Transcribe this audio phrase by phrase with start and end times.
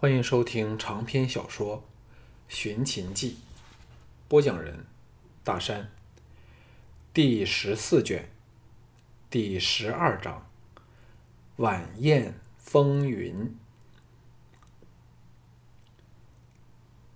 [0.00, 1.78] 欢迎收听长篇小说
[2.46, 3.30] 《寻秦记》，
[4.28, 4.86] 播讲人：
[5.42, 5.90] 大山。
[7.12, 8.28] 第十四卷，
[9.28, 10.48] 第十二章：
[11.56, 13.52] 晚宴风云。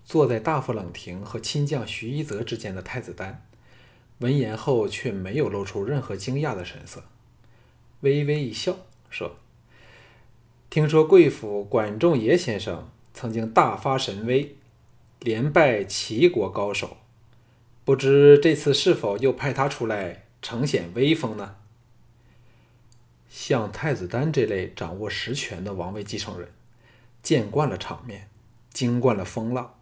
[0.05, 3.47] 坐在大夫冷亭和亲将徐一泽之间的太子丹，
[4.19, 7.05] 闻言后却没有露出任何惊讶的神色，
[8.01, 8.77] 微微一笑，
[9.09, 9.37] 说。
[10.73, 14.57] 听说贵府管仲爷先生曾经大发神威，
[15.21, 16.97] 连败齐国高手，
[17.85, 21.57] 不知这次是否又派他出来呈显威风呢？
[23.29, 26.49] 像太子丹这类掌握实权的王位继承人，
[27.23, 28.31] 见惯了场面，
[28.71, 29.75] 经惯了风浪，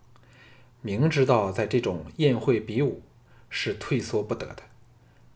[0.81, 3.01] 明知道在这种宴会比武
[3.49, 4.65] 是退缩不得的，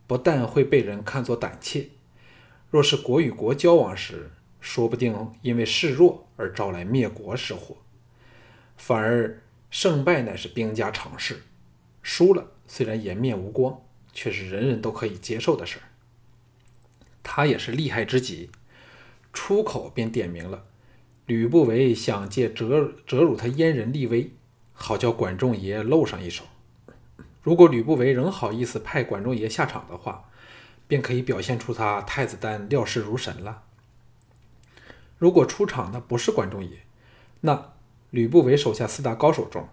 [0.09, 1.91] 不但会被人看作胆怯，
[2.73, 4.33] 若是国与国交往时，
[4.64, 7.77] 说不定因为示弱而招来灭国之祸，
[8.78, 11.42] 反而胜败乃是兵家常事。
[12.02, 13.78] 输了虽然颜面无光，
[14.14, 15.84] 却是人人都可以接受的事儿。
[17.22, 18.48] 他也是厉害之极，
[19.34, 20.64] 出口便点明了
[21.27, 24.30] 吕不韦想借折折辱他燕人立威，
[24.72, 26.44] 好叫管仲爷露上一手。
[27.42, 30.30] 如果吕不韦仍好意思派管仲爷下场的话，
[30.89, 33.64] 便可以表现出他太子丹料事如神了。
[35.25, 36.80] 如果出场的不是管仲爷，
[37.41, 37.72] 那
[38.11, 39.67] 吕不韦手下四大高手中，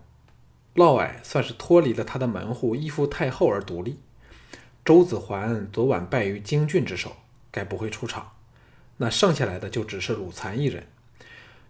[0.75, 3.99] 嫪毐算是脱离了他的门户，依附太后而独立。
[4.85, 7.17] 周子桓昨晚败于荆郡之手，
[7.51, 8.31] 该不会出场。
[8.95, 10.87] 那剩下来的就只是鲁残一人。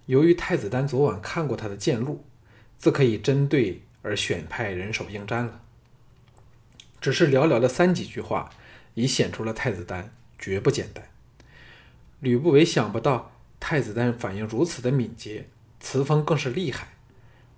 [0.06, 2.24] 由于太子丹昨晚看过他的剑路，
[2.78, 5.60] 自可以针对而选派人手应战了。
[7.00, 8.52] 只是寥寥的三几句话，
[8.94, 11.04] 已显出了太子丹绝不简单。
[12.20, 13.31] 吕不韦想不到。
[13.62, 15.48] 太子丹反应如此的敏捷，
[15.80, 16.96] 词风更是厉害，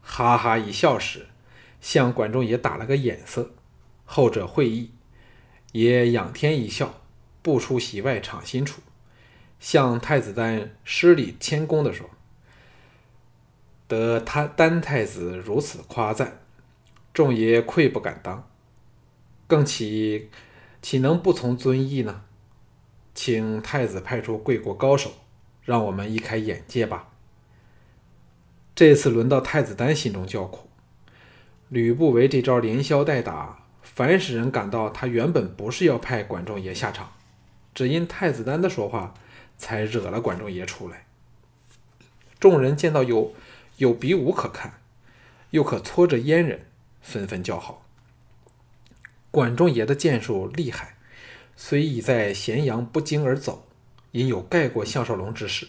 [0.01, 1.27] 哈哈一笑时，
[1.79, 3.51] 向管仲也打了个眼色。
[4.05, 4.91] 后者会意，
[5.71, 7.01] 也仰天一笑，
[7.41, 8.81] 不出席外敞心处，
[9.61, 12.09] 向太子丹施礼谦恭地说
[13.87, 16.41] ：“得他丹太子如此夸赞，
[17.13, 18.47] 众爷愧不敢当，
[19.47, 20.29] 更岂
[20.81, 22.25] 岂能不从尊意呢？
[23.15, 25.13] 请太子派出贵国高手。”
[25.63, 27.09] 让我们一开眼界吧。
[28.75, 30.67] 这次轮到太子丹心中叫苦，
[31.69, 37.11] 吕不韦这招连消带打，凡使人感到他原本不是要派管仲爷下场，
[37.75, 39.13] 只因太子丹的说话，
[39.55, 41.05] 才惹了管仲爷出来。
[42.39, 43.33] 众人见到有
[43.77, 44.81] 有比武可看，
[45.51, 46.65] 又可搓着阉人，
[47.01, 47.85] 纷纷叫好。
[49.29, 50.95] 管仲爷的剑术厉害，
[51.55, 53.67] 虽已在咸阳不胫而走。
[54.13, 55.67] 因有盖过项少龙之势，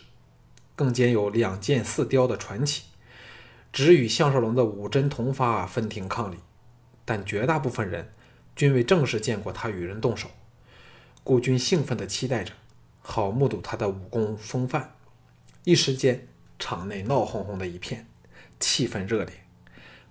[0.77, 2.83] 更兼有两剑四雕的传奇，
[3.73, 6.37] 只与项少龙的五针同发分庭抗礼。
[7.07, 8.13] 但绝大部分人
[8.55, 10.29] 均未正式见过他与人动手，
[11.23, 12.53] 故均兴奋地期待着，
[13.01, 14.95] 好目睹他的武功风范。
[15.65, 16.29] 一时间，
[16.59, 18.07] 场内闹哄哄的一片，
[18.61, 19.33] 气氛热烈。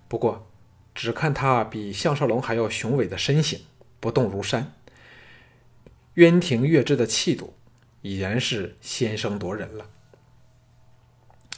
[0.08, 0.48] 不过，
[0.96, 3.62] 只看他比项少龙还要雄伟的身形，
[4.00, 4.74] 不动如山，
[6.16, 7.54] 渊庭月至的气度。
[8.04, 9.90] 已然是先声夺人了。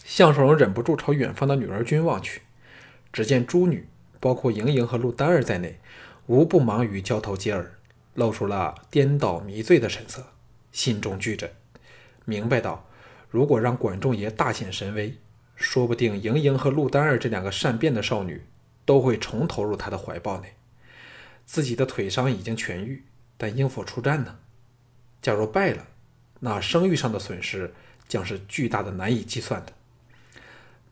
[0.03, 2.43] 项少龙忍不住朝远方的女儿军望去，
[3.11, 3.87] 只见诸女，
[4.19, 5.79] 包括莹莹和陆丹儿在内，
[6.27, 7.79] 无不忙于交头接耳，
[8.13, 10.27] 露出了颠倒迷醉的神色，
[10.71, 11.51] 心中惧震，
[12.25, 12.87] 明白到，
[13.31, 15.17] 如果让管仲爷大显神威，
[15.55, 18.45] 说不定莹莹和陆丹儿这两个善变的少女
[18.85, 20.53] 都会重投入他的怀抱内。
[21.43, 23.03] 自己的腿伤已经痊愈，
[23.35, 24.37] 但应否出战呢？
[25.21, 25.87] 假如败了？
[26.45, 27.73] 那声誉上的损失
[28.07, 29.73] 将是巨大的、难以计算的。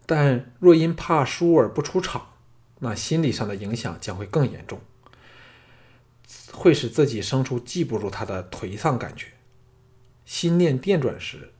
[0.07, 2.33] 但若因怕输而不出场，
[2.79, 4.81] 那心理上的影响将会更严重，
[6.51, 9.27] 会使自己生出记不住他的颓丧感觉。
[10.25, 11.53] 心念电转时，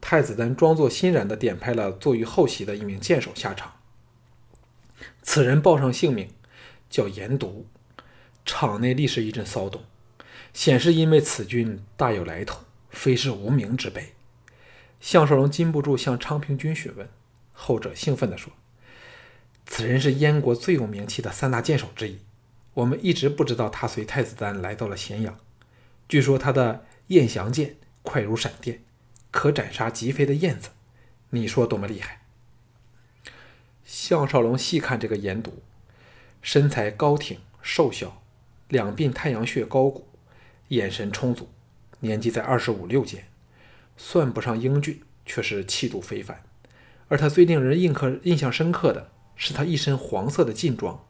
[0.00, 3.74] 太子丹装作欣然地点派了坐于后席的一名剑手下场。
[5.20, 6.30] 此人报上姓名，
[6.88, 7.66] 叫严独。
[8.46, 9.84] 场内立时一阵骚动，
[10.54, 12.65] 显示因为此君大有来头。
[12.96, 14.14] 非是无名之辈，
[15.00, 17.06] 项少龙禁不住向昌平君询问。
[17.52, 18.52] 后者兴奋地说
[19.66, 22.18] ：“此人是燕国最有名气的三大剑手之一，
[22.72, 25.38] 我们一直不知道他随太子丹来到了咸阳。
[26.08, 28.82] 据说他的燕翔剑快如闪电，
[29.30, 30.70] 可斩杀疾飞的燕子。
[31.30, 32.22] 你说多么厉害？”
[33.84, 35.62] 项少龙细看这个颜毒，
[36.40, 38.22] 身材高挺瘦小，
[38.68, 40.08] 两鬓太阳穴高鼓，
[40.68, 41.50] 眼神充足。
[42.06, 43.24] 年纪在二十五六间，
[43.96, 46.42] 算不上英俊，却是气度非凡。
[47.08, 51.04] 而他最令人印刻印象深刻的是他一身黄色的劲装，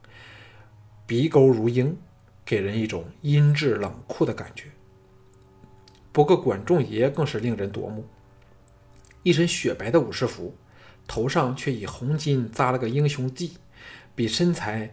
[1.06, 1.96] 鼻钩如鹰，
[2.44, 4.64] 给人一种阴鸷冷酷的感觉。
[6.12, 8.06] 不过管仲爷更是令人夺目，
[9.22, 10.56] 一身雪白的武士服，
[11.06, 13.50] 头上却以红巾扎了个英雄髻，
[14.14, 14.90] 比身材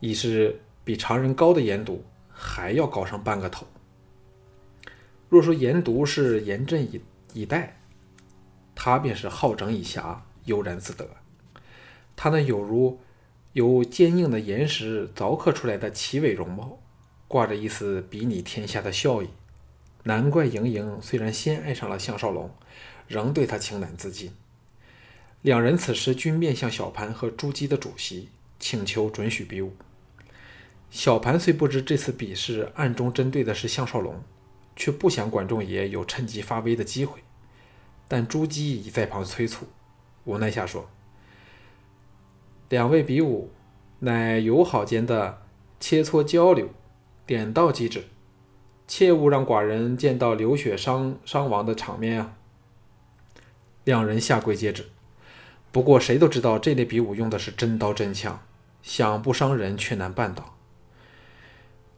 [0.00, 3.66] 已是比常人高的严独还要高上半个头。
[5.30, 7.00] 若说严独是严阵以
[7.32, 7.80] 以待，
[8.74, 10.18] 他便是好整以暇。
[10.46, 11.06] 悠然自得，
[12.16, 12.98] 他那有如
[13.52, 16.80] 由坚硬的岩石凿刻出来的奇伟容貌，
[17.28, 19.28] 挂着一丝睥睨天下的笑意。
[20.04, 22.50] 难怪盈盈虽然先爱上了项少龙，
[23.06, 24.32] 仍对他情难自禁。
[25.42, 29.76] 两人此时均面向小盘和朱姬的主席，请求准许比武。
[30.90, 34.24] 小盘虽不知这次比试暗中针对的是项少龙，
[34.76, 37.20] 却不想管仲爷有趁机发威的机会。
[38.08, 39.66] 但朱姬已在旁催促。
[40.24, 40.88] 无奈下说
[42.68, 43.50] ：“两位比武，
[44.00, 45.42] 乃友好间的
[45.78, 46.68] 切磋交流，
[47.24, 48.04] 点到即止，
[48.86, 52.36] 切勿让寡人见到流血伤伤亡的场面啊！”
[53.84, 54.90] 两人下跪接旨。
[55.72, 58.42] 不过谁都知道，这类比武用的是真刀真枪，
[58.82, 60.56] 想不伤人却难办到。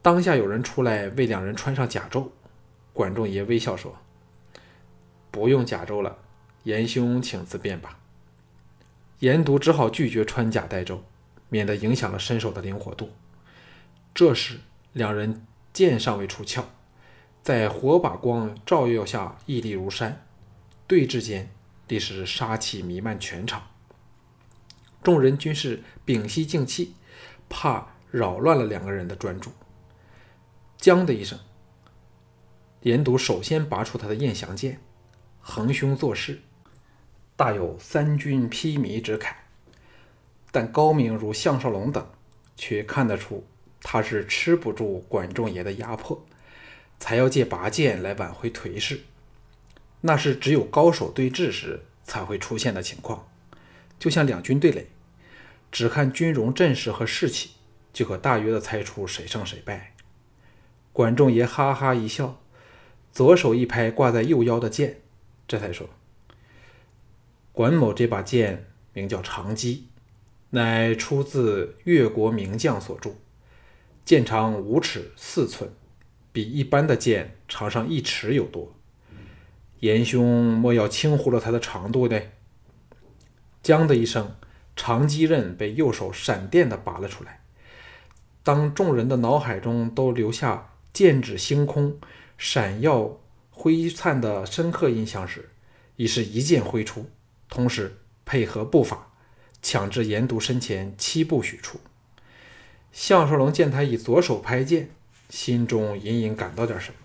[0.03, 2.29] 当下有人出来为两人穿上甲胄，
[2.93, 3.97] 管仲爷微笑说
[5.31, 6.17] ：“不用甲胄了，
[6.63, 7.99] 严兄请自便吧。”
[9.19, 10.99] 严独只好拒绝穿甲戴胄，
[11.49, 13.11] 免得影响了身手的灵活度。
[14.13, 14.59] 这时，
[14.91, 16.65] 两人剑尚未出鞘，
[17.41, 20.25] 在火把光照耀下屹立如山，
[20.85, 21.49] 对峙间
[21.87, 23.67] 立时杀气弥漫全场。
[25.01, 26.93] 众人均是屏息静气，
[27.49, 29.51] 怕扰乱了两个人的专注。
[30.77, 31.39] 将的一声，
[32.83, 34.79] 严独首先拔出他的燕翔剑，
[35.41, 36.41] 横胸作势。
[37.35, 39.33] 大有三军披靡之慨，
[40.51, 42.05] 但高明如项少龙等，
[42.55, 43.45] 却看得出
[43.81, 46.25] 他是吃不住管仲爷的压迫，
[46.99, 49.01] 才要借拔剑来挽回颓势。
[50.01, 53.27] 那是只有高手对峙时才会出现的情况，
[53.97, 54.89] 就像两军对垒，
[55.71, 57.51] 只看军容阵势和士气，
[57.93, 59.93] 就可大约的猜出谁胜谁败。
[60.91, 62.39] 管仲爷哈哈一笑，
[63.13, 65.01] 左手一拍挂在右腰的剑，
[65.47, 65.87] 这才说。
[67.51, 69.87] 管某这把剑名叫长戟，
[70.49, 73.15] 乃出自越国名将所铸，
[74.03, 75.71] 剑长五尺四寸，
[76.31, 78.73] 比一般的剑长上一尺有多。
[79.81, 82.19] 严兄莫要轻忽了它的长度呢。
[83.61, 84.35] 将的一声，
[84.75, 87.41] 长戟刃被右手闪电的拔了出来。
[88.41, 91.97] 当众人的脑海中都留下剑指星空、
[92.45, 95.49] 闪耀辉灿的深刻印象时，
[95.95, 97.09] 已是一剑挥出。
[97.47, 99.13] 同时配合步伐，
[99.61, 101.79] 抢至严独身前七步许处。
[102.91, 104.89] 项少龙见他以左手拍剑，
[105.29, 106.97] 心中隐隐感到点什么，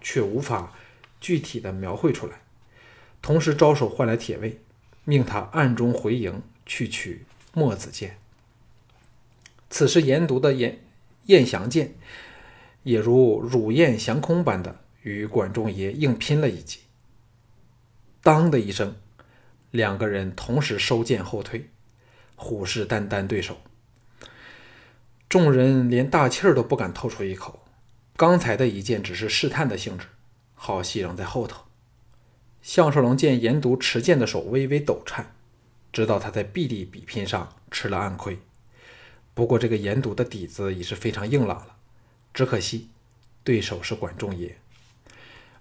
[0.00, 0.72] 却无法
[1.20, 2.40] 具体的描绘出来。
[3.22, 4.58] 同时招手唤来铁卫，
[5.04, 8.18] 命他暗中回营去取墨子剑。
[9.70, 10.80] 此时严独的燕
[11.26, 11.94] 燕翔剑，
[12.82, 16.80] 也如乳燕翔空般的与管仲爷硬拼了一击。
[18.22, 18.96] 当的一声。
[19.72, 21.70] 两个人同时收剑后退，
[22.34, 23.58] 虎视眈眈对手。
[25.28, 27.62] 众人连大气儿都不敢透出一口。
[28.16, 30.06] 刚才的一剑只是试探的性质，
[30.54, 31.66] 好戏仍在后头。
[32.60, 35.32] 项少龙见严独持剑的手微微抖颤，
[35.92, 38.40] 知道他在臂力比拼上吃了暗亏。
[39.34, 41.76] 不过这个严独的底子已是非常硬朗了，
[42.34, 42.88] 只可惜
[43.44, 44.56] 对手是管仲爷。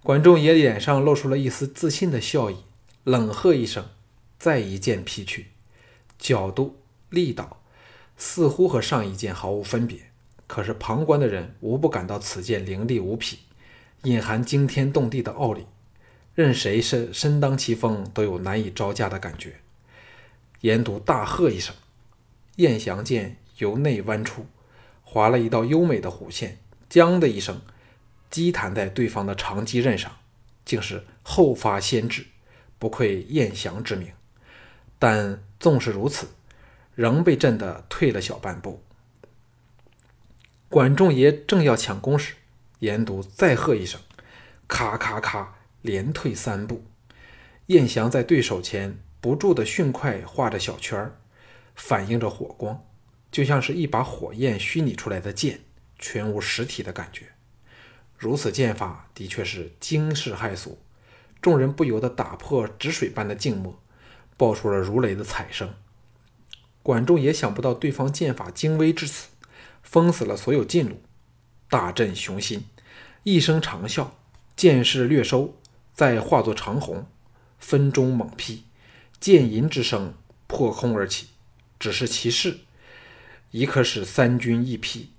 [0.01, 2.57] 管仲爷脸上露出了一丝自信的笑意，
[3.03, 3.87] 冷喝一声。
[4.37, 5.47] 再一剑劈去，
[6.17, 6.77] 角度、
[7.09, 7.61] 力道
[8.15, 9.99] 似乎和上一剑毫无分别。
[10.47, 13.39] 可是旁观的人无不感到此剑凌厉无匹，
[14.03, 15.65] 隐含惊天动地的奥理，
[16.35, 19.59] 任谁身身当其锋都有难以招架的感觉。
[20.61, 21.75] 严独大喝一声，
[22.55, 24.45] 燕翔剑由内弯出，
[25.11, 27.59] 划了一道优美的弧线，将的一声
[28.29, 30.17] 击弹在对方的长戟刃上，
[30.63, 32.27] 竟是后发先至，
[32.77, 34.11] 不愧燕翔之名。
[34.99, 36.27] 但纵是如此，
[36.93, 38.83] 仍被震得退了小半步。
[40.67, 42.35] 管仲爷正要抢攻时，
[42.77, 43.99] 严独再喝一声，
[44.67, 46.83] 咔咔咔，连退三步。
[47.65, 51.17] 燕翔在对手前不住的迅快画着小圈儿，
[51.73, 52.85] 反映着火光，
[53.31, 55.61] 就像是一把火焰虚拟出来的剑，
[55.97, 57.27] 全无实体的感觉。
[58.17, 60.79] 如此剑法的确是惊世骇俗，
[61.41, 63.79] 众人不由得打破止水般的静默。
[64.37, 65.73] 爆出了如雷的彩声。
[66.81, 69.27] 管仲也想不到对方剑法精微至此，
[69.83, 71.01] 封死了所有近路，
[71.69, 72.63] 大振雄心，
[73.23, 74.11] 一声长啸，
[74.55, 75.55] 剑势略收，
[75.93, 77.05] 再化作长虹，
[77.59, 78.63] 分中猛劈，
[79.19, 80.13] 剑吟之声
[80.47, 81.27] 破空而起。
[81.77, 82.59] 只是其势，
[83.51, 85.11] 已可使三军一匹，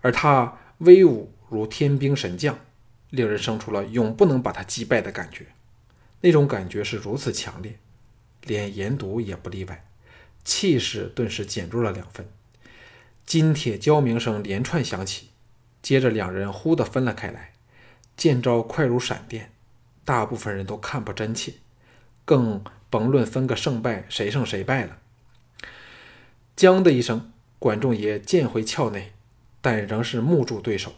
[0.00, 2.58] 而他威武如天兵神将，
[3.10, 5.46] 令人生出了永不能把他击败的感觉。
[6.20, 7.78] 那种感觉是如此强烈，
[8.42, 9.84] 连严独也不例外。
[10.44, 12.26] 气势顿时减弱了两分，
[13.26, 15.28] 金铁交鸣声连串响起，
[15.82, 17.52] 接着两人忽地分了开来，
[18.16, 19.52] 剑招快如闪电，
[20.04, 21.54] 大部分人都看不真切，
[22.24, 24.98] 更甭论分个胜败，谁胜谁败了。
[26.56, 29.12] 将的一声，管仲爷剑回鞘内，
[29.60, 30.92] 但仍是木住对手，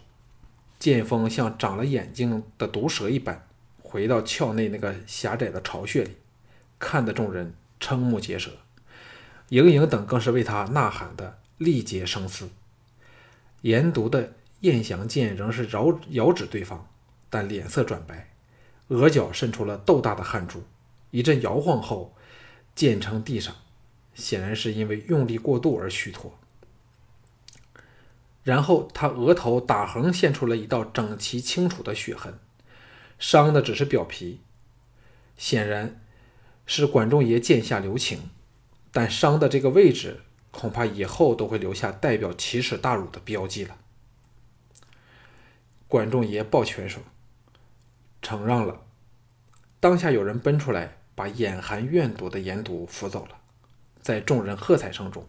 [0.78, 3.46] 剑锋像长了眼睛的毒蛇一般，
[3.82, 6.16] 回到鞘内那个狭窄的巢穴里，
[6.78, 8.50] 看得众人瞠目结舌。
[9.48, 12.50] 盈盈等更是为他呐喊的力竭声嘶。
[13.62, 16.86] 严独的燕翔剑仍是遥遥指对方，
[17.30, 18.30] 但脸色转白，
[18.88, 20.62] 额角渗出了豆大的汗珠，
[21.10, 22.14] 一阵摇晃后，
[22.74, 23.56] 剑撑地上，
[24.14, 26.38] 显然是因为用力过度而虚脱。
[28.50, 32.36] 然后他额头打横现出了一道整齐清楚的血痕，
[33.16, 34.40] 伤的只是表皮，
[35.36, 36.00] 显然
[36.66, 38.28] 是管仲爷剑下留情。
[38.90, 43.76] 但伤的这个位置，恐怕以后都会留下代表奇耻大辱的标记了。
[45.86, 47.00] 管仲爷抱拳说
[48.20, 48.80] ：“承让了。”
[49.78, 53.38] 当下有人奔出来，把眼含怨毒的严毒扶走了。
[54.02, 55.24] 在众人喝彩声中，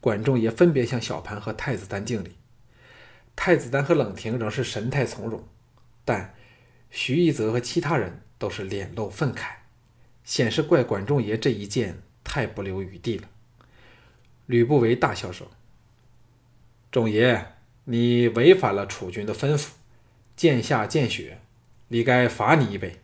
[0.00, 2.38] 管仲爷分别向小盘和太子丹敬礼。
[3.36, 5.46] 太子丹和冷亭仍是神态从容，
[6.04, 6.34] 但
[6.90, 9.56] 徐一泽和其他人都是脸露愤慨，
[10.22, 12.02] 显示怪管仲爷这一剑。
[12.26, 13.28] 太不留余地了。
[14.46, 15.46] 吕不韦大笑说
[16.90, 17.52] ：“仲爷，
[17.84, 19.68] 你违反了楚军的吩咐，
[20.34, 21.38] 剑下见血，
[21.88, 22.98] 理该罚你一杯。”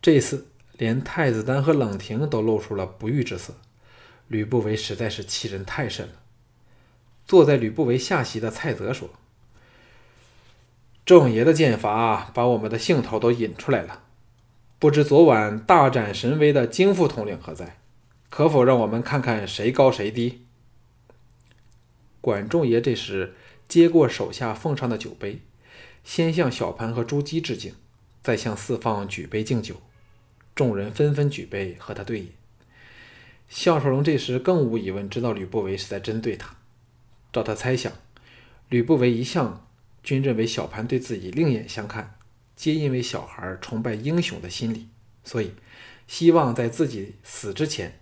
[0.00, 0.46] 这次
[0.78, 3.58] 连太子丹和冷亭都露出了不悦之色。
[4.28, 6.21] 吕不韦实在是欺人太甚了。
[7.32, 9.08] 坐在吕不韦下席的蔡泽说
[11.06, 14.02] ：“仲爷的剑法把我们的兴头都引出来了，
[14.78, 17.78] 不知昨晚大展神威的京副统领何在？”
[18.28, 20.42] 可否让我们看看谁高谁低？
[22.20, 23.32] 管仲爷这时
[23.66, 25.40] 接过手下奉上的酒杯，
[26.04, 27.74] 先向小盘和朱姬致敬，
[28.22, 29.76] 再向四方举杯敬酒。
[30.54, 32.32] 众人纷纷举杯和他对饮。
[33.48, 36.56] 项少龙这时更无疑问知道吕不韦是在针对他。
[37.32, 37.92] 照他猜想，
[38.68, 39.66] 吕不韦一向
[40.02, 42.16] 均认为小盘对自己另眼相看，
[42.54, 44.88] 皆因为小孩崇拜英雄的心理，
[45.24, 45.54] 所以
[46.06, 47.98] 希望在自己死之前。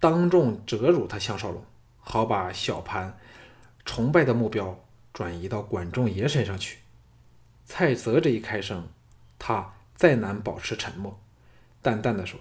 [0.00, 1.64] 当众折辱他项少龙，
[1.98, 3.18] 好把小盘
[3.86, 6.80] 崇拜的目标转移到管仲爷身上去。
[7.64, 8.86] 蔡泽这一开声，
[9.38, 11.18] 他再难保持沉默，
[11.80, 12.38] 淡淡的说：“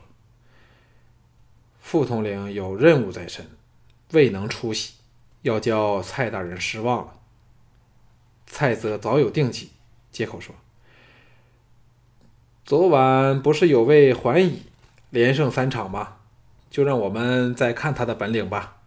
[1.80, 3.48] 副统领有任务在身，
[4.12, 4.96] 未能出席，
[5.44, 7.20] 要叫蔡大人失望了。”
[8.48, 9.72] 蔡泽早有定计，
[10.12, 10.54] 接口说
[12.66, 14.64] ：“昨晚不是有位桓乙
[15.10, 16.18] 连胜三场吗？”
[16.70, 18.78] 就让我们再看他的本领吧。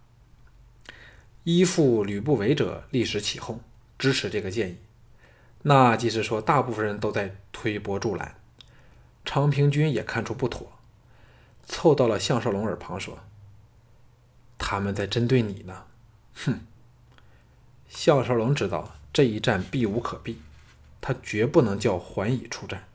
[1.45, 3.61] 依附吕不韦者立时起哄，
[3.97, 4.77] 支持这个建议。
[5.61, 8.35] 那即是说，大部分人都在推波助澜。
[9.23, 10.73] 昌平君也看出不妥，
[11.65, 13.19] 凑到了项少龙耳旁说
[14.59, 15.85] ：“他们在针对你呢。”
[16.45, 16.59] 哼！
[17.87, 20.37] 项少龙知道这一战避无可避，
[21.01, 22.87] 他绝不能叫桓乙出战。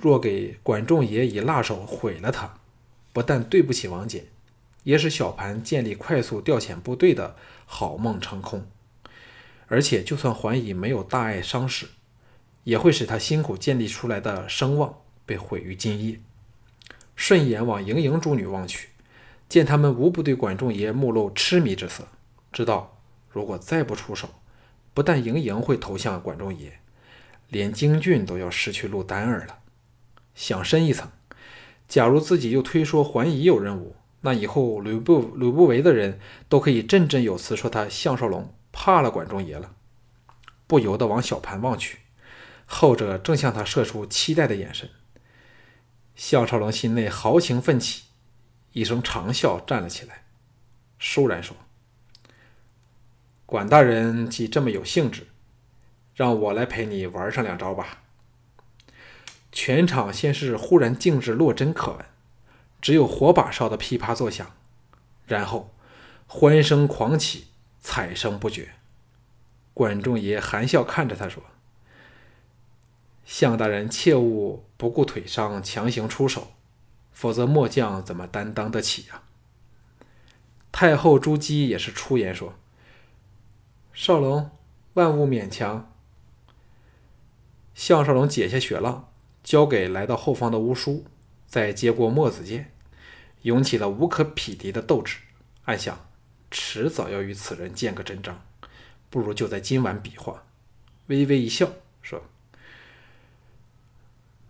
[0.00, 2.58] 若给管仲爷以辣手毁了他。
[3.12, 4.24] 不但对不起王翦，
[4.82, 8.68] 也使小盘建立快速调遣部队的好梦成空。
[9.68, 11.86] 而且，就算桓乙没有大碍伤势，
[12.64, 16.20] 也会使他辛苦建立出来的声望被毁于今夜。
[17.14, 18.90] 顺眼往盈盈诸女望去，
[19.48, 22.06] 见他们无不对管仲爷目露痴迷之色，
[22.56, 24.30] 知道如果再不出手，
[24.94, 26.80] 不但盈盈会投向管仲爷，
[27.50, 29.58] 连京俊都要失去陆丹儿了。
[30.34, 31.10] 想深一层。
[31.86, 39.74] 假如自己又推说桓乙有任务，那以后吕不吕不韦的人都可以振振有词说他项少龙怕了管仲爷了。
[40.66, 41.98] 不由得往小盘望去，
[42.64, 44.88] 后者正向他射出期待的眼神。
[46.14, 48.04] 项少龙心内豪情奋起，
[48.72, 50.24] 一声长啸，站了起来，
[50.98, 51.54] 倏然说
[53.46, 55.28] ：“管大人既这么有兴致，
[56.14, 58.02] 让我来陪你玩上两招吧。”
[59.50, 62.04] 全场先是忽然静止，落针可闻。
[62.82, 64.54] 只有火把烧的噼啪作响，
[65.26, 65.72] 然后
[66.26, 67.46] 欢声狂起，
[67.80, 68.74] 彩声不绝。
[69.72, 71.42] 管仲爷含笑看着他说
[73.24, 76.52] ：“向大人切勿不顾腿伤强行出手，
[77.12, 79.22] 否则末将怎么担当得起呀？”
[80.70, 82.54] 太后朱姬也是出言说
[83.98, 84.50] ：“少龙，
[84.92, 85.90] 万勿勉强。”
[87.74, 89.08] 项少龙解下雪浪，
[89.42, 91.06] 交给来到后方的乌叔，
[91.46, 92.70] 再接过墨子剑，
[93.40, 95.16] 涌起了无可匹敌的斗志。
[95.64, 96.06] 暗想：
[96.50, 98.42] 迟早要与此人见个真章。
[99.08, 100.44] 不如就在今晚比划。
[101.06, 101.70] 微微一笑，
[102.02, 102.22] 说：“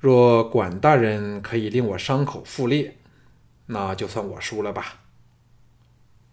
[0.00, 2.97] 若管大人可以令我伤口复裂，
[3.67, 5.03] 那就算我输了吧。”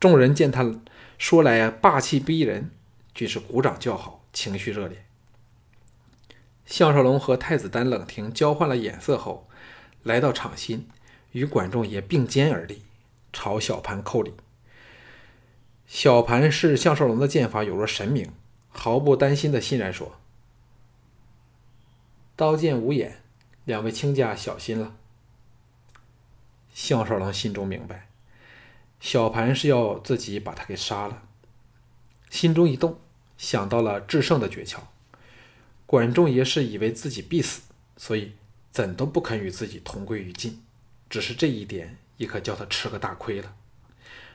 [0.01, 0.79] 众人见他
[1.19, 2.71] 说来霸气逼人，
[3.13, 5.05] 均是鼓掌叫好，情绪热烈。
[6.65, 9.47] 项少龙和太子丹冷庭交换了眼色后，
[10.01, 10.87] 来到场心，
[11.31, 12.83] 与管仲也并肩而立，
[13.31, 14.33] 朝小盘叩礼。
[15.85, 18.31] 小盘视项少龙的剑法有若神明，
[18.69, 20.19] 毫不担心的欣然说
[22.35, 23.21] ：“刀剑无眼，
[23.65, 24.95] 两位卿家小心了。”
[26.73, 28.07] 项少龙心中明白，
[28.99, 31.23] 小盘是要自己把他给杀了，
[32.31, 32.99] 心中一动，
[33.43, 34.77] 想到了制胜的诀窍。
[35.85, 37.63] 管仲爷是以为自己必死，
[37.97, 38.31] 所以
[38.71, 40.63] 怎都不肯与自己同归于尽，
[41.09, 43.53] 只是这一点亦可叫他吃个大亏了。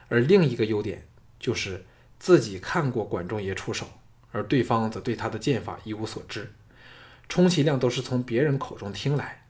[0.09, 1.07] 而另一个优点。
[1.41, 1.87] 就是
[2.19, 3.87] 自己看过管仲爷出手，
[4.33, 6.53] 而对方则对他的剑法一无所知，
[7.29, 9.47] 充其量都是从别人口中听来。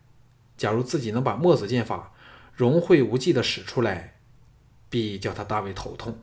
[0.59, 2.12] 假如自己能把墨子剑法
[2.55, 4.19] 融会无忌地使出来，
[4.91, 6.19] 必叫他大为头痛。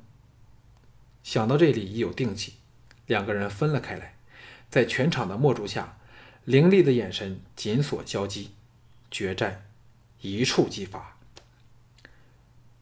[1.23, 2.53] 想到这里，已有定计，
[3.07, 4.15] 两个人分了开来，
[4.69, 5.97] 在全场的墨烛下，
[6.43, 8.51] 凌厉的眼神紧锁交击，
[9.09, 9.65] 决战
[10.21, 11.17] 一触即发。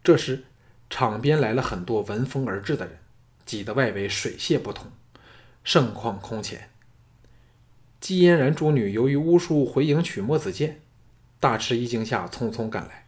[0.03, 0.46] 这时。
[0.89, 3.00] 场边来了很多闻风而至的人，
[3.48, 4.92] 挤得外围水泄不通，
[5.64, 6.70] 盛况空前。
[8.00, 10.81] 姬嫣然诸女由于巫术回营取墨子剑，
[11.40, 13.07] 大吃一惊下匆匆赶来。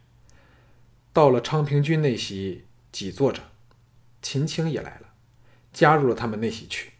[1.12, 3.40] 到了昌平君那席，挤坐着，
[4.20, 5.10] 秦青也来了，
[5.72, 6.94] 加入了他们那席去。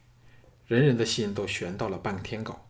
[0.67, 2.67] 人人的心都悬到了半天高。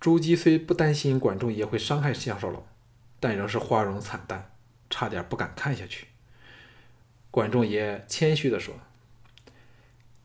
[0.00, 2.64] 朱姬虽不担心管仲爷会伤害项少龙，
[3.20, 4.50] 但仍是花容惨淡，
[4.88, 6.08] 差点不敢看下去。
[7.30, 8.74] 管仲爷谦虚地说：“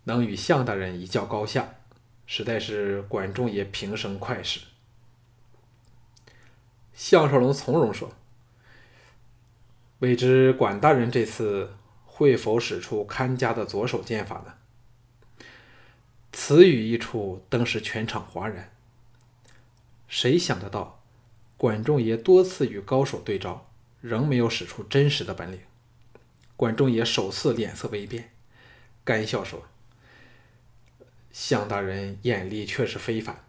[0.05, 1.75] 能与项大人一较高下，
[2.25, 4.61] 实在是管仲爷平生快事。”
[6.95, 8.13] 项少龙从容说
[9.99, 11.75] ：“未知管大人这次
[12.05, 14.53] 会否使出看家的左手剑法呢？”
[16.37, 18.69] 此语一出，登时全场哗然。
[20.09, 21.01] 谁想得到，
[21.55, 23.71] 管仲爷多次与高手对招，
[24.01, 25.61] 仍没有使出真实的本领。
[26.57, 28.33] 管仲爷首次脸色微变，
[29.05, 29.63] 干笑说
[31.31, 33.45] ：“向大人眼力确实非凡。”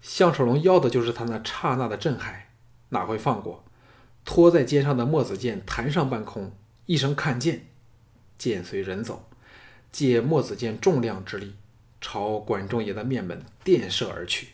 [0.00, 2.48] 项少龙要的就是他那刹那的震撼，
[2.88, 3.62] 哪会放过？
[4.24, 7.66] 托在肩上的墨子剑弹上半空，一声看剑，
[8.38, 9.27] 剑随人走，
[9.90, 11.54] 借墨子剑重量之力，
[12.00, 14.48] 朝管仲爷的面门电射而去。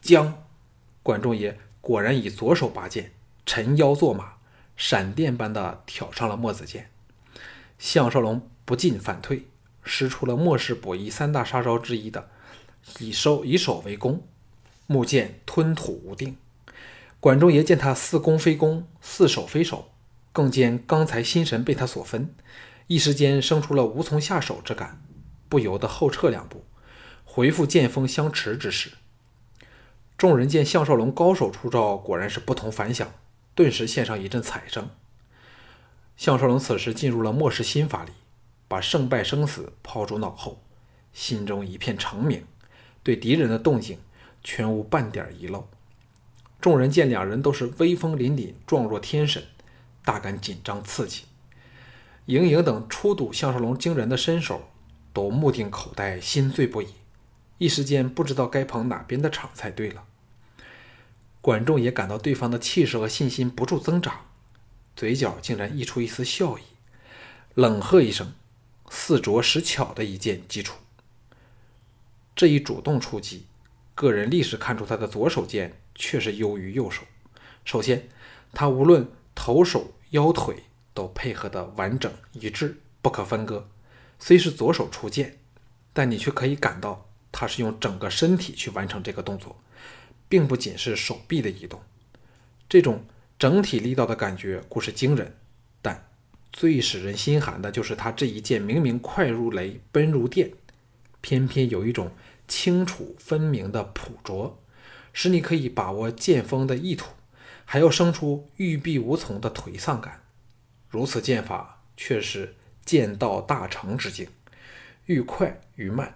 [0.00, 0.44] 将，
[1.02, 3.12] 管仲爷果然以左手拔剑，
[3.46, 4.34] 沉腰坐马。
[4.76, 6.88] 闪电般的挑上了墨子剑，
[7.78, 9.46] 项少龙不进反退，
[9.84, 12.30] 使出了末世博弈三大杀招之一的
[12.98, 14.26] 以收以守为攻，
[14.86, 16.38] 木剑吞吐无定。
[17.20, 19.90] 管仲爷见他似攻非攻，似守非守，
[20.32, 22.34] 更见刚才心神被他所分，
[22.90, 25.00] 一时间生出了无从下手之感，
[25.48, 26.64] 不由得后撤两步，
[27.24, 28.90] 回复剑锋相持之势。
[30.18, 33.08] 众人见项少龙高手出招，果然是不同凡响。
[33.54, 34.90] 顿时献上一阵彩声。
[36.16, 38.10] 项少龙此时进入了末世心法里，
[38.66, 40.60] 把胜败生死抛诸脑后，
[41.12, 42.44] 心中一片澄明，
[43.04, 44.00] 对敌人的动静
[44.42, 45.68] 全无半点遗漏。
[46.60, 49.44] 众人见两人都是威风凛凛、状若天神，
[50.04, 51.26] 大感紧张刺激。
[52.30, 54.70] 莹莹等初睹项少龙惊人的身手，
[55.12, 56.86] 都目定口呆，心醉不已，
[57.58, 60.04] 一时间不知道该捧哪边的场才对了。
[61.40, 64.26] 管仲也感到对方的气势和信心不住增长，
[64.94, 66.62] 嘴角竟然溢出一丝笑意，
[67.54, 68.32] 冷喝一声，
[68.88, 70.76] 似拙使巧的一剑击出。
[72.36, 73.46] 这一主动出击，
[73.96, 77.02] 个人立时看出他的左手剑确实优于右手。
[77.64, 78.08] 首先，
[78.52, 80.62] 他无论头、手、腰、腿
[80.94, 83.68] 都配合的完整一致，不可分割。
[84.18, 85.38] 虽是左手出剑，
[85.92, 89.60] 但你却可以感到他是用整个身体去完成这个动作。
[90.28, 91.82] 并不仅是手臂的移动，
[92.68, 93.04] 这种
[93.36, 95.36] 整体力道的感觉固是惊人，
[95.82, 96.06] 但
[96.52, 100.52] 最使人心寒的就是他这一剑明明快如雷，奔如电，
[101.20, 102.12] 偏偏有一种
[102.46, 104.62] 清楚分明的朴拙，
[105.12, 107.08] 使你可以把握剑锋的意图，
[107.64, 110.19] 还要生出欲避无从的颓丧感。
[110.90, 114.28] 如此剑法，却是剑道大成之境，
[115.06, 116.14] 欲快欲慢，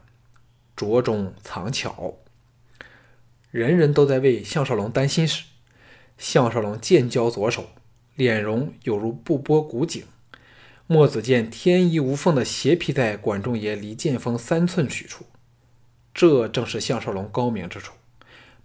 [0.75, 2.17] 拙中藏巧。
[3.51, 5.45] 人人都在为项少龙担心时，
[6.19, 7.71] 项少龙剑交左手，
[8.17, 10.05] 脸容有如不剥古井。
[10.89, 15.25] 墨子剑天衣无缝的斜劈在管仲爷离剑锋三寸许处，
[16.13, 17.95] 这正是项少龙高明之处。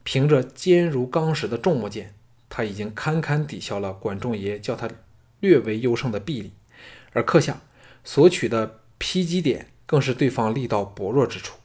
[0.04, 2.16] 凭着坚如钢石的重木剑，
[2.50, 4.90] 他已经堪堪抵消了管仲爷叫他
[5.40, 6.52] 略为优胜的臂力，
[7.14, 7.62] 而刻下
[8.04, 11.58] 所取的劈击点更是对方力道薄弱之处，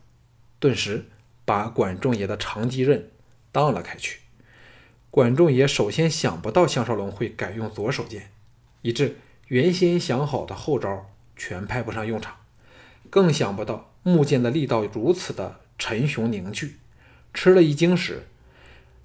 [0.58, 1.06] 顿时
[1.44, 3.10] 把管仲爷的长戟刃。
[3.52, 4.18] 荡了开去，
[5.12, 8.32] 管仲爷首先想不到项少龙会改用左手剑，
[8.82, 12.34] 以致原先想好的后招全派不上用场，
[13.08, 16.78] 更想不到木剑的力道如此的沉雄凝聚。
[17.32, 18.24] 吃了一惊时，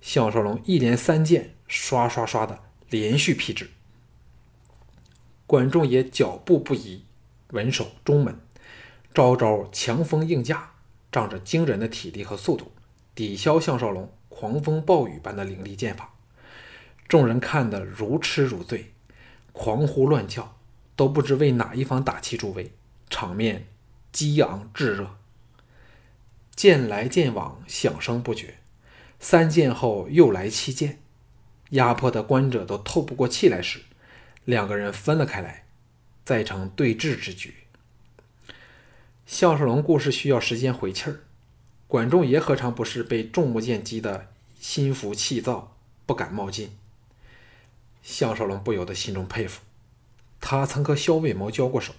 [0.02, 3.70] 项少龙一连三剑刷刷刷的连续劈至，
[5.50, 7.02] 管仲爷脚步不移，
[7.54, 8.40] 稳守中门，
[9.16, 10.74] 招招强风硬架，
[11.12, 12.72] 仗着惊人的体力和速度，
[13.16, 14.14] 抵消项少龙。
[14.30, 16.14] 狂风暴雨般的凌厉剑法，
[17.08, 18.94] 众人看得如痴如醉，
[19.52, 20.56] 狂呼乱叫，
[20.96, 22.72] 都不知为哪一方打气助威，
[23.10, 23.66] 场面
[24.12, 25.16] 激昂炙热。
[26.56, 28.60] 剑来剑往，响声不绝。
[29.20, 31.00] 三剑后又来七剑，
[31.72, 33.82] 压迫的观者都透不过气来时，
[34.46, 35.66] 两个人分了开来，
[36.26, 37.54] 再成对峙之局。
[39.26, 41.20] 项少龙故事需要时间回气儿。
[41.88, 44.28] 管仲爷何尝不是被重木剑击得
[44.60, 45.76] 心浮气躁，
[46.06, 46.72] 不敢冒进？
[48.04, 49.62] 项少龙不由得心中佩服。
[50.40, 51.94] 他曾和萧卫谋交过手，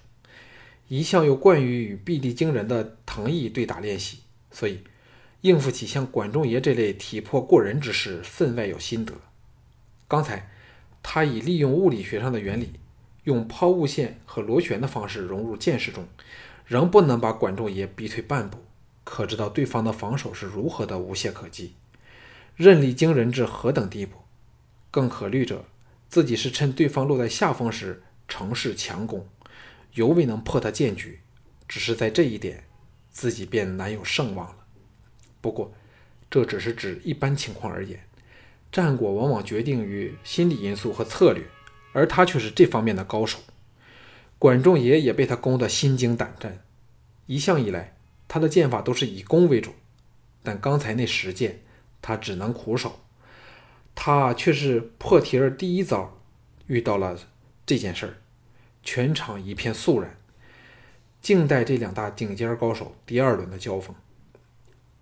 [0.88, 4.82] 一向又惯于与臂力惊人的藤毅对打练习，所以
[5.42, 9.14] 应付起像管仲爷这类体魄过人之事，分外有心得。
[10.08, 10.50] 刚才
[11.02, 12.72] 他以利用物理学上的原理，
[13.24, 16.06] 用抛物线和螺旋的方式融入剑式中，
[16.66, 18.58] 仍不能把管仲爷逼退半步。
[19.02, 21.74] 可知道对方的防守是如何的无懈可击，
[22.54, 24.18] 韧力惊人至何等地步？
[24.90, 25.64] 更可虑者，
[26.08, 29.26] 自己是趁对方落在下风时乘势强攻，
[29.94, 31.20] 犹未能破他剑局，
[31.66, 32.64] 只是在这一点，
[33.10, 34.56] 自己便难有胜望了。
[35.40, 35.72] 不过，
[36.30, 37.98] 这只是指一般情况而言，
[38.72, 41.44] 战果往往决定于心理因素和策略，
[41.92, 43.38] 而他却是这方面的高手。
[44.38, 46.62] 管仲爷也被他攻得心惊胆战，
[47.26, 47.96] 一向以来。
[48.26, 49.72] 他的剑法都是以攻为主，
[50.44, 51.58] 但刚才那十剑，
[52.00, 53.00] 他只能苦守。
[53.96, 56.16] 他却是破题儿第一遭
[56.68, 57.18] 遇到了
[57.66, 58.14] 这件事儿，
[58.84, 60.16] 全场一片肃然，
[61.20, 63.96] 静待这两大顶尖高手第二轮的交锋。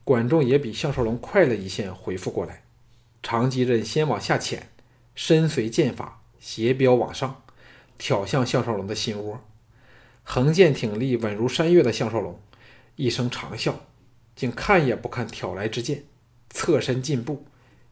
[0.05, 2.63] 管仲也比项少龙快了一线回复过来，
[3.23, 4.71] 长戟刃先往下潜，
[5.15, 7.43] 身随剑法斜飙往上，
[7.99, 9.45] 挑向项少龙的心窝。
[10.23, 12.41] 横剑挺立，稳如山岳的项少龙。
[12.97, 13.75] 一声长啸，
[14.35, 16.05] 竟看也不看挑来之剑，
[16.51, 17.47] 侧身进步，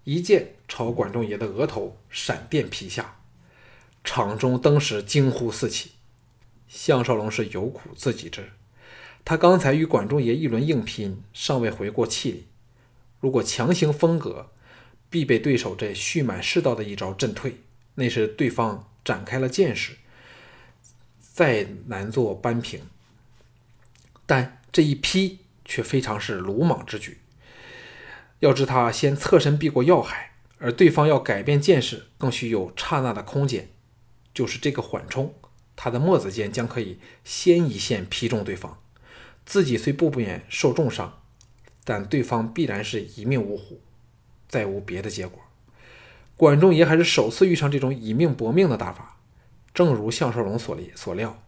[0.05, 3.17] 一剑朝管仲爷的额头闪电劈下。
[4.03, 5.93] 场中登时惊呼四起。
[6.69, 8.51] 项少龙是有苦自己知，
[9.25, 12.47] 他刚才与管仲爷一轮硬拼，尚未回过气力。
[13.21, 14.51] 如果强行封格，
[15.17, 17.55] 必被对手这蓄满世道的一招震退，
[17.95, 19.93] 那是对方展开了剑时，
[21.19, 22.83] 再难做扳平。
[24.27, 27.17] 但这一劈却非常是鲁莽之举。
[28.41, 33.71] 要知他先侧身避过要害，而对方要改变剑势，更需有刹那的空间。
[34.35, 35.35] 就是这个缓冲，
[35.77, 38.79] 他的墨子剑将可以先一线劈中对方，
[39.47, 41.23] 自己虽不免受重伤，
[41.85, 43.81] 但对方必然是一命呜呼，
[44.49, 45.41] 再无别的结果。
[46.37, 49.17] 管仲爷还是首次遇上这种以命搏命的打法。
[49.73, 51.43] 正如项少龙所所料。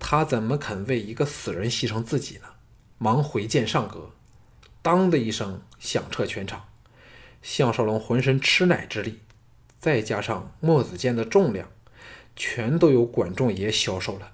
[0.00, 2.44] 他怎么肯为一个死人牺牲自己呢？
[2.98, 4.10] 忙回剑上格，
[4.80, 6.68] 当的一声响彻全场。
[7.42, 9.18] 项少龙浑身吃奶之力，
[9.80, 11.68] 再加上墨子剑的重量，
[12.36, 14.32] 全都由管仲爷消受了。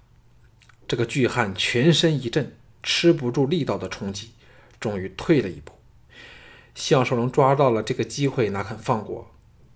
[0.87, 4.33] 这个巨汉全身一震，吃不住力道的冲击，
[4.79, 5.73] 终于退了一步。
[6.75, 9.31] 项少龙抓到了这个机会，哪肯放过？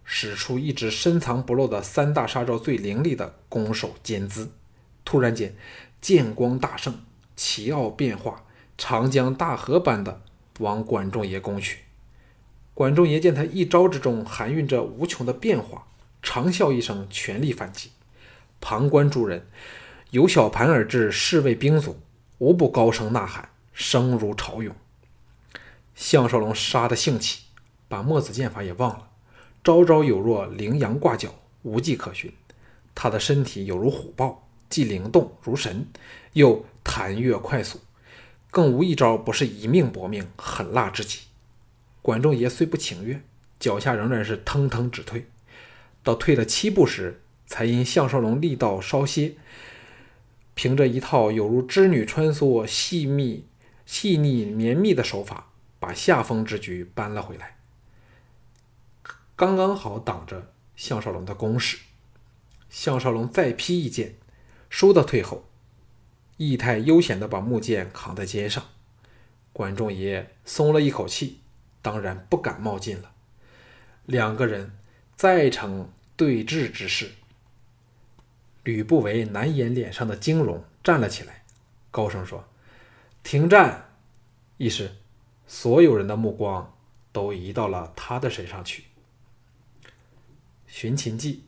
[0.04, 4.50] 使出一直深藏不露的三大杀招最凌厉的攻守兼资。
[5.04, 5.54] 突然间，
[6.00, 6.94] 剑光大盛，
[7.37, 8.44] 奇奥变化，
[8.76, 10.22] 长江大河般的
[10.61, 11.80] 往管仲爷攻去。
[12.74, 15.87] 管仲爷见他一招之中含蕴着无穷的变化，
[16.22, 17.90] 长啸一声，全力反击。
[18.61, 19.46] 旁观诸人
[20.11, 22.00] 由小盘而至侍卫兵卒，
[22.38, 24.74] 无不高声呐喊，声如潮涌。
[25.98, 27.40] 项少龙杀的兴起，
[27.88, 29.08] 把墨子剑法也忘了，
[29.64, 32.32] 招招有若羚羊挂角，无迹可寻。
[32.94, 35.88] 他的身体有如虎豹，既灵动如神，
[36.34, 37.80] 又弹跃快速，
[38.48, 41.22] 更无一招不是一命搏命，狠辣至极。
[42.00, 43.20] 管仲爷虽不情愿，
[43.58, 45.26] 脚下仍然是腾腾直退，
[46.04, 49.34] 到退了七步时，才因项少龙力道稍歇，
[50.54, 53.46] 凭着一套有如织女穿梭、细密、
[53.84, 57.57] 细腻绵密的手法，把下风之局扳了回来，
[59.37, 61.79] 刚刚好挡着项少龙的攻势。
[62.69, 64.14] 项少龙再劈一剑，
[64.69, 65.49] 收到退后，
[66.37, 68.62] 义太悠闲地把木剑扛在肩上。
[69.53, 71.41] 管仲爷松了一口气，
[71.81, 73.12] 当然不敢冒进了。
[74.05, 74.79] 两个人
[75.14, 77.12] 再成对峙之势。
[78.64, 81.45] 吕不韦难掩脸上的惊容，站了起来，
[81.91, 82.47] 高声说
[83.25, 83.88] ：“停战！”
[84.59, 84.95] 一时，
[85.48, 86.76] 所有人的目光
[87.11, 88.82] 都移到了他的身上去。
[90.66, 91.44] 《寻秦记》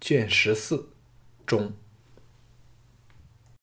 [0.00, 0.90] 卷十四
[1.44, 1.72] 中。